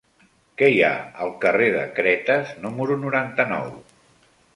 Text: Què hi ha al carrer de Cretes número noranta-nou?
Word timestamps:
Què 0.59 0.67
hi 0.75 0.79
ha 0.85 0.93
al 1.25 1.33
carrer 1.43 1.67
de 1.75 1.83
Cretes 1.99 2.53
número 2.63 2.97
noranta-nou? 3.03 3.69